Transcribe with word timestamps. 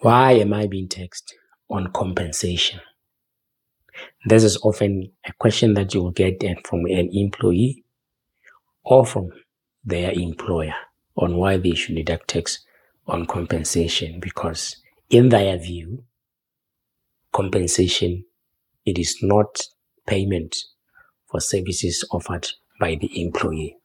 Why 0.00 0.32
am 0.32 0.52
I 0.52 0.68
being 0.68 0.88
taxed 0.88 1.34
on 1.68 1.92
compensation? 1.92 2.80
This 4.26 4.44
is 4.44 4.56
often 4.62 5.10
a 5.26 5.32
question 5.32 5.74
that 5.74 5.92
you 5.92 6.04
will 6.04 6.12
get 6.12 6.40
from 6.64 6.86
an 6.86 7.10
employee 7.12 7.84
or 8.84 9.04
from 9.04 9.30
their 9.84 10.12
employer 10.12 10.74
on 11.16 11.36
why 11.36 11.56
they 11.56 11.74
should 11.74 11.96
deduct 11.96 12.28
tax 12.28 12.64
on 13.08 13.26
compensation 13.26 14.20
because 14.20 14.76
in 15.10 15.30
their 15.30 15.58
view 15.58 16.04
compensation 17.32 18.24
it 18.86 18.98
is 18.98 19.18
not 19.22 19.60
payment 20.06 20.56
for 21.26 21.40
services 21.40 22.06
offered 22.12 22.46
by 22.78 22.94
the 22.94 23.20
employee 23.20 23.76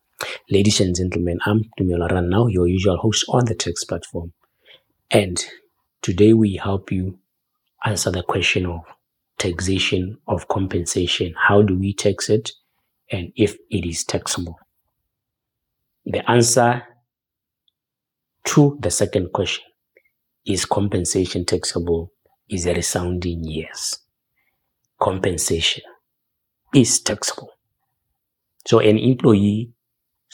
ladies 0.50 0.80
and 0.80 0.96
gentlemen 0.96 1.40
i'm 1.46 1.64
Tumelo 1.80 2.28
now 2.28 2.48
your 2.48 2.68
usual 2.68 2.98
host 2.98 3.26
on 3.30 3.46
the 3.46 3.56
tax 3.56 3.84
platform 3.84 4.34
and 5.10 5.46
today 6.04 6.34
we 6.34 6.56
help 6.56 6.92
you 6.92 7.18
answer 7.86 8.12
the 8.12 8.22
question 8.22 8.68
of 8.68 8.82
taxation 9.40 10.16
of 10.28 10.48
compensation 10.48 11.34
how 11.36 11.64
do 11.64 11.76
we 11.78 11.94
tax 11.94 12.30
it 12.30 12.52
and 13.12 13.34
if 13.36 13.58
it 13.72 13.84
is 13.84 14.04
taxable 14.04 14.60
the 16.06 16.30
answer 16.30 16.84
to 18.46 18.78
the 18.82 18.92
second 18.92 19.32
question, 19.32 19.64
is 20.46 20.66
compensation 20.66 21.46
taxable? 21.46 22.12
Is 22.50 22.66
a 22.66 22.74
resounding 22.74 23.44
yes. 23.46 24.00
Compensation 25.00 25.84
is 26.76 27.00
taxable. 27.00 27.52
So 28.68 28.80
an 28.80 28.98
employee's 28.98 29.70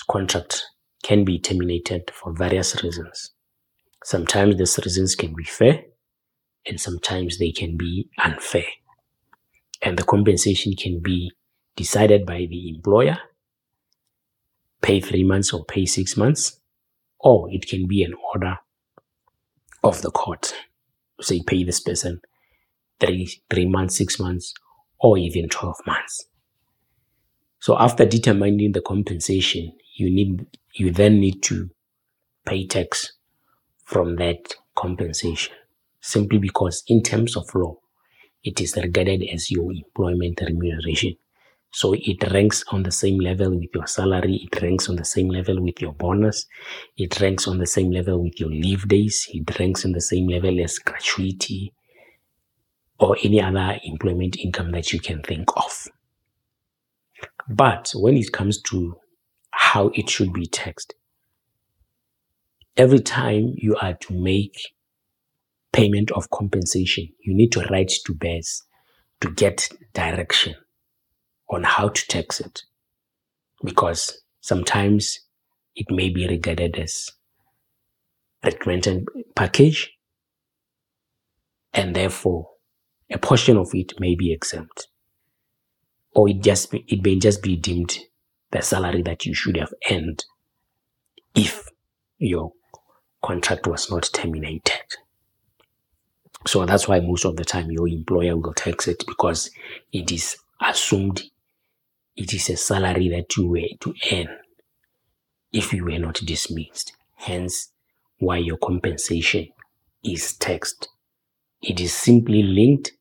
contract 0.09 0.65
can 1.03 1.23
be 1.23 1.39
terminated 1.39 2.11
for 2.13 2.33
various 2.33 2.83
reasons. 2.83 3.31
Sometimes 4.03 4.57
these 4.57 4.79
reasons 4.83 5.15
can 5.15 5.33
be 5.35 5.43
fair 5.43 5.83
and 6.65 6.79
sometimes 6.79 7.37
they 7.37 7.51
can 7.51 7.77
be 7.77 8.09
unfair. 8.23 8.65
And 9.81 9.97
the 9.97 10.03
compensation 10.03 10.73
can 10.77 11.01
be 11.01 11.31
decided 11.75 12.25
by 12.25 12.45
the 12.49 12.69
employer 12.69 13.17
pay 14.81 14.99
three 14.99 15.23
months 15.23 15.53
or 15.53 15.65
pay 15.65 15.85
six 15.85 16.15
months, 16.15 16.59
or 17.19 17.51
it 17.51 17.67
can 17.67 17.87
be 17.87 18.03
an 18.03 18.13
order 18.33 18.57
of 19.83 20.01
the 20.01 20.11
court. 20.11 20.53
Say 21.21 21.41
pay 21.45 21.63
this 21.63 21.79
person 21.79 22.21
three 22.99 23.29
three 23.49 23.67
months, 23.67 23.97
six 23.97 24.19
months, 24.19 24.53
or 24.99 25.17
even 25.17 25.49
twelve 25.49 25.77
months. 25.85 26.25
So 27.59 27.77
after 27.77 28.05
determining 28.05 28.71
the 28.71 28.81
compensation, 28.81 29.73
you 29.95 30.09
need 30.09 30.45
you 30.73 30.91
then 30.91 31.19
need 31.19 31.43
to 31.43 31.69
pay 32.45 32.65
tax 32.65 33.13
from 33.89 34.15
that 34.17 34.53
compensation 34.75 35.55
simply 35.99 36.37
because 36.37 36.83
in 36.87 37.01
terms 37.01 37.35
of 37.35 37.53
law 37.55 37.75
it 38.43 38.61
is 38.61 38.75
regarded 38.75 39.23
as 39.33 39.49
your 39.49 39.71
employment 39.71 40.39
remuneration 40.41 41.15
so 41.71 41.93
it 41.93 42.31
ranks 42.31 42.63
on 42.71 42.83
the 42.83 42.91
same 42.91 43.19
level 43.19 43.51
with 43.51 43.69
your 43.75 43.85
salary. 43.85 44.49
It 44.51 44.59
ranks 44.61 44.89
on 44.89 44.95
the 44.95 45.05
same 45.05 45.29
level 45.29 45.61
with 45.61 45.79
your 45.79 45.93
bonus. 45.93 46.47
It 46.97 47.19
ranks 47.21 47.47
on 47.47 47.59
the 47.59 47.67
same 47.67 47.91
level 47.91 48.23
with 48.23 48.39
your 48.39 48.49
leave 48.49 48.87
days. 48.87 49.27
It 49.31 49.59
ranks 49.59 49.85
on 49.85 49.91
the 49.91 50.01
same 50.01 50.27
level 50.27 50.59
as 50.61 50.79
gratuity 50.79 51.73
or 52.99 53.17
any 53.23 53.39
other 53.41 53.79
employment 53.83 54.37
income 54.37 54.71
that 54.71 54.91
you 54.91 54.99
can 54.99 55.21
think 55.21 55.47
of. 55.55 55.87
But 57.47 57.91
when 57.93 58.17
it 58.17 58.31
comes 58.31 58.61
to 58.63 58.97
how 59.51 59.91
it 59.93 60.09
should 60.09 60.33
be 60.33 60.47
taxed, 60.47 60.95
every 62.79 62.99
time 62.99 63.53
you 63.57 63.75
are 63.81 63.93
to 63.93 64.13
make 64.13 64.57
payment 65.73 66.11
of 66.11 66.29
compensation, 66.29 67.09
you 67.19 67.35
need 67.35 67.51
to 67.51 67.59
write 67.69 67.91
to 68.05 68.13
BURS 68.15 68.63
to 69.19 69.29
get 69.31 69.67
direction 69.93 70.55
on 71.49 71.63
how 71.63 71.89
to 71.89 72.07
tax 72.07 72.39
it. 72.39 72.61
Because 73.65 74.21
sometimes 74.39 75.19
it 75.75 75.87
may 75.91 76.07
be 76.07 76.25
regarded 76.25 76.79
as 76.79 77.09
recommended 78.45 79.03
package 79.35 79.91
and 81.73 81.93
therefore 81.93 82.47
a 83.11 83.17
portion 83.17 83.57
of 83.57 83.71
it 83.73 83.91
may 83.99 84.15
be 84.15 84.31
exempt. 84.31 84.87
Or 86.15 86.29
it 86.29 86.41
just 86.41 86.73
it 86.73 87.03
may 87.03 87.19
just 87.19 87.43
be 87.43 87.57
deemed 87.57 87.99
the 88.51 88.61
salary 88.61 89.01
that 89.01 89.25
you 89.25 89.33
should 89.33 89.57
have 89.57 89.73
earned 89.91 90.23
if 91.35 91.67
your 92.17 92.53
contract 93.21 93.67
was 93.67 93.91
not 93.91 94.09
terminated 94.13 94.81
so 96.47 96.65
that's 96.65 96.87
why 96.87 96.99
most 96.99 97.25
of 97.25 97.35
the 97.35 97.43
time 97.43 97.69
your 97.69 97.87
employer 97.87 98.35
will 98.37 98.53
tax 98.53 98.87
it 98.87 99.03
because 99.05 99.51
it 99.91 100.11
is 100.11 100.37
assumed 100.61 101.23
it 102.15 102.33
is 102.33 102.49
a 102.49 102.57
salary 102.57 103.09
that 103.09 103.35
you 103.37 103.47
were 103.47 103.77
to 103.79 103.93
earn 104.11 104.27
if 105.51 105.73
you 105.73 105.85
were 105.85 105.97
not 105.97 106.15
dismissed. 106.25 106.93
Hence, 107.15 107.71
why 108.19 108.37
your 108.37 108.57
compensation 108.57 109.47
is 110.03 110.33
taxed. 110.33 110.89
It 111.61 111.79
is 111.79 111.93
simply 111.93 112.43
linked 112.43 112.91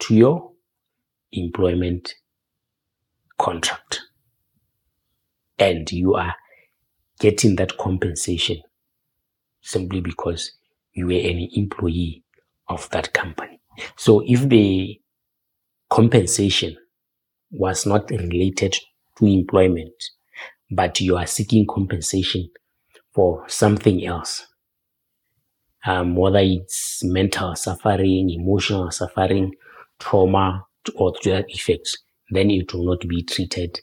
to 0.00 0.14
your 0.14 0.52
employment 1.32 2.14
contract. 3.38 4.00
And 5.58 5.90
you 5.90 6.14
are 6.14 6.34
getting 7.20 7.56
that 7.56 7.76
compensation 7.76 8.62
simply 9.64 10.00
because 10.00 10.52
you 10.92 11.06
were 11.06 11.12
an 11.12 11.48
employee 11.54 12.22
of 12.68 12.88
that 12.90 13.12
company. 13.12 13.58
So 13.96 14.22
if 14.26 14.48
the 14.48 15.00
compensation 15.88 16.76
was 17.50 17.86
not 17.86 18.10
related 18.10 18.76
to 19.18 19.26
employment, 19.26 19.94
but 20.70 21.00
you 21.00 21.16
are 21.16 21.26
seeking 21.26 21.66
compensation 21.66 22.50
for 23.12 23.48
something 23.48 24.04
else, 24.04 24.46
um, 25.86 26.16
whether 26.16 26.40
it's 26.40 27.02
mental 27.04 27.54
suffering, 27.56 28.30
emotional 28.30 28.90
suffering, 28.90 29.54
trauma, 29.98 30.64
or 30.96 31.14
to 31.20 31.30
that 31.30 31.46
effect, 31.48 31.98
then 32.30 32.50
it 32.50 32.72
will 32.72 32.84
not 32.84 33.06
be 33.08 33.22
treated 33.22 33.80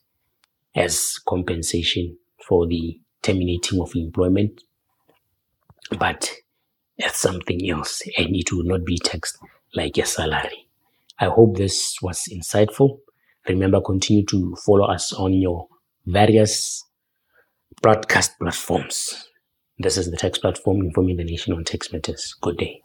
as 0.76 1.20
compensation 1.28 2.18
for 2.48 2.68
the 2.68 3.00
terminating 3.22 3.80
of 3.82 3.96
employment, 3.96 4.62
but 5.98 6.32
as 7.04 7.16
something 7.16 7.70
else, 7.70 8.02
and 8.18 8.36
it 8.36 8.52
will 8.52 8.64
not 8.64 8.86
be 8.86 8.98
taxed 8.98 9.38
like 9.76 9.98
a 9.98 10.06
salary. 10.06 10.68
I 11.20 11.26
hope 11.26 11.58
this 11.58 11.98
was 12.02 12.24
insightful. 12.32 13.00
Remember, 13.48 13.82
continue 13.82 14.26
to 14.28 14.56
follow 14.66 14.86
us 14.86 15.14
on 15.14 15.34
your 15.34 15.68
various 16.06 16.84
broadcast 17.82 18.38
platforms. 18.40 19.30
This 19.80 19.98
is 19.98 20.12
the 20.12 20.18
Tax 20.18 20.38
Platform 20.38 20.82
informing 20.82 21.18
the 21.18 21.24
nation 21.24 21.54
on 21.54 21.64
tax 21.64 21.92
matters. 21.92 22.36
Good 22.42 22.58
day. 22.58 22.82